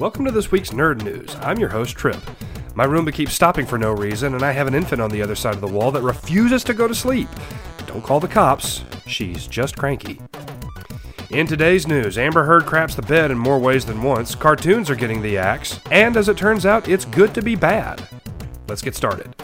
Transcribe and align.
Welcome 0.00 0.24
to 0.24 0.30
this 0.30 0.50
week's 0.50 0.70
Nerd 0.70 1.02
News. 1.02 1.36
I'm 1.42 1.58
your 1.58 1.68
host, 1.68 1.94
Trip. 1.94 2.16
My 2.74 2.86
Roomba 2.86 3.12
keeps 3.12 3.34
stopping 3.34 3.66
for 3.66 3.76
no 3.76 3.92
reason, 3.92 4.32
and 4.32 4.42
I 4.42 4.50
have 4.50 4.66
an 4.66 4.74
infant 4.74 5.02
on 5.02 5.10
the 5.10 5.20
other 5.20 5.34
side 5.34 5.54
of 5.54 5.60
the 5.60 5.66
wall 5.66 5.90
that 5.90 6.00
refuses 6.00 6.64
to 6.64 6.72
go 6.72 6.88
to 6.88 6.94
sleep. 6.94 7.28
Don't 7.86 8.02
call 8.02 8.18
the 8.18 8.26
cops, 8.26 8.82
she's 9.06 9.46
just 9.46 9.76
cranky. 9.76 10.18
In 11.28 11.46
today's 11.46 11.86
news, 11.86 12.16
Amber 12.16 12.44
Heard 12.44 12.64
craps 12.64 12.94
the 12.94 13.02
bed 13.02 13.30
in 13.30 13.36
more 13.36 13.58
ways 13.58 13.84
than 13.84 14.02
once, 14.02 14.34
cartoons 14.34 14.88
are 14.88 14.96
getting 14.96 15.20
the 15.20 15.36
axe, 15.36 15.78
and 15.90 16.16
as 16.16 16.30
it 16.30 16.38
turns 16.38 16.64
out, 16.64 16.88
it's 16.88 17.04
good 17.04 17.34
to 17.34 17.42
be 17.42 17.54
bad. 17.54 18.02
Let's 18.68 18.80
get 18.80 18.96
started. 18.96 19.36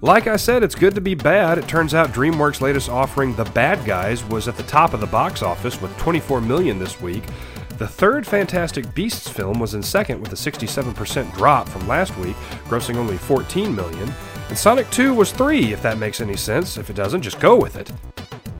Like 0.00 0.28
I 0.28 0.36
said, 0.36 0.62
it's 0.62 0.76
good 0.76 0.94
to 0.94 1.00
be 1.00 1.16
bad. 1.16 1.58
It 1.58 1.66
turns 1.66 1.92
out 1.92 2.10
DreamWorks' 2.10 2.60
latest 2.60 2.88
offering, 2.88 3.34
The 3.34 3.46
Bad 3.46 3.84
Guys, 3.84 4.22
was 4.26 4.46
at 4.46 4.56
the 4.56 4.62
top 4.62 4.94
of 4.94 5.00
the 5.00 5.06
box 5.06 5.42
office 5.42 5.82
with 5.82 5.96
24 5.98 6.40
million 6.40 6.78
this 6.78 7.00
week. 7.00 7.24
The 7.82 7.88
third 7.88 8.24
Fantastic 8.24 8.94
Beasts 8.94 9.28
film 9.28 9.58
was 9.58 9.74
in 9.74 9.82
second 9.82 10.20
with 10.20 10.32
a 10.32 10.36
67% 10.36 11.34
drop 11.34 11.68
from 11.68 11.88
last 11.88 12.16
week, 12.16 12.36
grossing 12.68 12.94
only 12.94 13.16
14 13.16 13.74
million. 13.74 14.08
And 14.48 14.56
Sonic 14.56 14.88
2 14.90 15.12
was 15.12 15.32
3, 15.32 15.72
if 15.72 15.82
that 15.82 15.98
makes 15.98 16.20
any 16.20 16.36
sense. 16.36 16.76
If 16.76 16.90
it 16.90 16.92
doesn't, 16.94 17.22
just 17.22 17.40
go 17.40 17.56
with 17.56 17.74
it. 17.74 17.90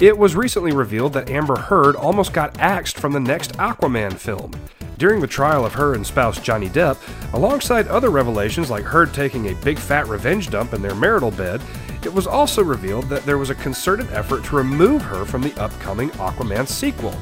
It 0.01 0.19
was 0.19 0.35
recently 0.35 0.73
revealed 0.73 1.13
that 1.13 1.31
Amber 1.31 1.57
Heard 1.57 1.95
almost 1.95 2.33
got 2.33 2.59
axed 2.59 2.99
from 2.99 3.13
the 3.13 3.21
next 3.21 3.53
Aquaman 3.59 4.15
film. 4.15 4.51
During 4.99 5.21
the 5.21 5.29
trial 5.29 5.65
of 5.65 5.75
her 5.75 5.95
and 5.95 6.05
spouse 6.05 6.41
Johnny 6.41 6.69
Depp, 6.69 6.99
alongside 7.33 7.87
other 7.87 8.11
revelations 8.11 8.71
like 8.71 8.83
Heard 8.83 9.15
taking 9.15 9.51
a 9.51 9.63
big 9.63 9.79
fat 9.79 10.09
revenge 10.09 10.51
dump 10.51 10.75
in 10.75 10.83
their 10.83 10.97
marital 10.97 11.31
bed, 11.31 11.63
it 12.05 12.13
was 12.13 12.27
also 12.27 12.65
revealed 12.65 13.05
that 13.05 13.23
there 13.25 13.39
was 13.39 13.51
a 13.51 13.55
concerted 13.55 14.11
effort 14.11 14.43
to 14.47 14.57
remove 14.57 15.01
her 15.01 15.25
from 15.25 15.43
the 15.43 15.55
upcoming 15.61 16.11
Aquaman 16.11 16.67
sequel. 16.67 17.15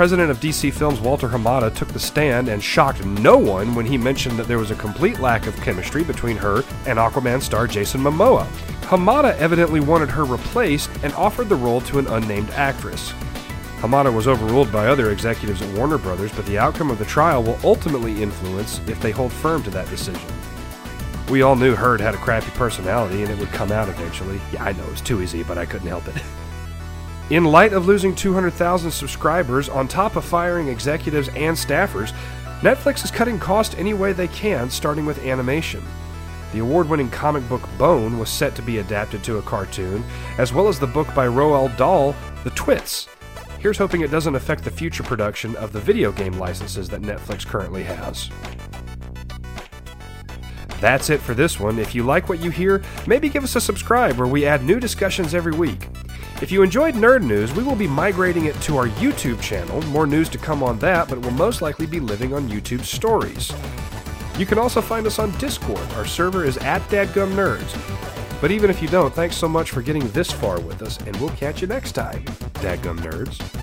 President 0.00 0.30
of 0.30 0.40
DC 0.40 0.72
Films 0.72 0.98
Walter 0.98 1.28
Hamada 1.28 1.76
took 1.76 1.88
the 1.88 2.00
stand 2.00 2.48
and 2.48 2.64
shocked 2.64 3.04
no 3.04 3.36
one 3.36 3.74
when 3.74 3.84
he 3.84 3.98
mentioned 3.98 4.38
that 4.38 4.48
there 4.48 4.56
was 4.56 4.70
a 4.70 4.76
complete 4.76 5.20
lack 5.20 5.46
of 5.46 5.54
chemistry 5.56 6.02
between 6.02 6.38
her 6.38 6.64
and 6.86 6.98
Aquaman 6.98 7.42
star 7.42 7.66
Jason 7.66 8.00
Momoa. 8.00 8.46
Hamada 8.84 9.36
evidently 9.36 9.78
wanted 9.78 10.08
her 10.08 10.24
replaced 10.24 10.88
and 11.02 11.12
offered 11.12 11.50
the 11.50 11.54
role 11.54 11.82
to 11.82 11.98
an 11.98 12.06
unnamed 12.06 12.48
actress. 12.52 13.12
Hamada 13.80 14.10
was 14.10 14.26
overruled 14.26 14.72
by 14.72 14.86
other 14.86 15.10
executives 15.10 15.60
at 15.60 15.76
Warner 15.76 15.98
Brothers, 15.98 16.32
but 16.32 16.46
the 16.46 16.56
outcome 16.56 16.90
of 16.90 16.98
the 16.98 17.04
trial 17.04 17.42
will 17.42 17.58
ultimately 17.62 18.22
influence 18.22 18.80
if 18.88 18.98
they 19.02 19.10
hold 19.10 19.34
firm 19.34 19.62
to 19.64 19.70
that 19.70 19.90
decision. 19.90 20.32
We 21.28 21.42
all 21.42 21.56
knew 21.56 21.74
Heard 21.74 22.00
had 22.00 22.14
a 22.14 22.16
crappy 22.16 22.52
personality 22.52 23.20
and 23.22 23.30
it 23.30 23.38
would 23.38 23.52
come 23.52 23.70
out 23.70 23.90
eventually. 23.90 24.40
Yeah, 24.50 24.64
I 24.64 24.72
know 24.72 24.84
it 24.84 24.92
was 24.92 25.02
too 25.02 25.20
easy, 25.20 25.42
but 25.42 25.58
I 25.58 25.66
couldn't 25.66 25.88
help 25.88 26.08
it. 26.08 26.22
In 27.30 27.44
light 27.44 27.72
of 27.72 27.86
losing 27.86 28.12
200,000 28.16 28.90
subscribers, 28.90 29.68
on 29.68 29.86
top 29.86 30.16
of 30.16 30.24
firing 30.24 30.66
executives 30.66 31.28
and 31.28 31.56
staffers, 31.56 32.12
Netflix 32.60 33.04
is 33.04 33.12
cutting 33.12 33.38
costs 33.38 33.76
any 33.78 33.94
way 33.94 34.12
they 34.12 34.26
can, 34.26 34.68
starting 34.68 35.06
with 35.06 35.24
animation. 35.24 35.80
The 36.52 36.58
award 36.58 36.88
winning 36.88 37.08
comic 37.08 37.48
book 37.48 37.62
Bone 37.78 38.18
was 38.18 38.30
set 38.30 38.56
to 38.56 38.62
be 38.62 38.78
adapted 38.78 39.22
to 39.22 39.38
a 39.38 39.42
cartoon, 39.42 40.02
as 40.38 40.52
well 40.52 40.66
as 40.66 40.80
the 40.80 40.88
book 40.88 41.06
by 41.14 41.28
Roald 41.28 41.76
Dahl, 41.76 42.16
The 42.42 42.50
Twits. 42.50 43.06
Here's 43.60 43.78
hoping 43.78 44.00
it 44.00 44.10
doesn't 44.10 44.34
affect 44.34 44.64
the 44.64 44.70
future 44.72 45.04
production 45.04 45.54
of 45.54 45.72
the 45.72 45.78
video 45.78 46.10
game 46.10 46.32
licenses 46.32 46.88
that 46.88 47.02
Netflix 47.02 47.46
currently 47.46 47.84
has. 47.84 48.28
That's 50.80 51.10
it 51.10 51.20
for 51.20 51.34
this 51.34 51.60
one. 51.60 51.78
If 51.78 51.94
you 51.94 52.02
like 52.02 52.28
what 52.28 52.40
you 52.40 52.50
hear, 52.50 52.82
maybe 53.06 53.28
give 53.28 53.44
us 53.44 53.54
a 53.54 53.60
subscribe 53.60 54.16
where 54.16 54.26
we 54.26 54.46
add 54.46 54.64
new 54.64 54.80
discussions 54.80 55.32
every 55.32 55.52
week. 55.52 55.86
If 56.42 56.50
you 56.50 56.62
enjoyed 56.62 56.94
Nerd 56.94 57.22
News, 57.22 57.52
we 57.52 57.62
will 57.62 57.76
be 57.76 57.86
migrating 57.86 58.46
it 58.46 58.58
to 58.62 58.78
our 58.78 58.88
YouTube 58.88 59.42
channel. 59.42 59.82
More 59.88 60.06
news 60.06 60.30
to 60.30 60.38
come 60.38 60.62
on 60.62 60.78
that, 60.78 61.06
but 61.06 61.18
it 61.18 61.24
will 61.24 61.32
most 61.32 61.60
likely 61.60 61.84
be 61.84 62.00
living 62.00 62.32
on 62.32 62.48
YouTube 62.48 62.82
Stories. 62.82 63.52
You 64.38 64.46
can 64.46 64.56
also 64.56 64.80
find 64.80 65.06
us 65.06 65.18
on 65.18 65.32
Discord. 65.32 65.86
Our 65.96 66.06
server 66.06 66.46
is 66.46 66.56
at 66.56 66.80
Dadgum 66.88 67.34
Nerds. 67.34 68.40
But 68.40 68.50
even 68.52 68.70
if 68.70 68.80
you 68.80 68.88
don't, 68.88 69.12
thanks 69.12 69.36
so 69.36 69.48
much 69.48 69.70
for 69.70 69.82
getting 69.82 70.08
this 70.12 70.30
far 70.30 70.58
with 70.60 70.80
us, 70.80 70.96
and 71.02 71.14
we'll 71.16 71.28
catch 71.30 71.60
you 71.60 71.66
next 71.66 71.92
time, 71.92 72.24
Dadgum 72.54 72.98
Nerds. 73.00 73.59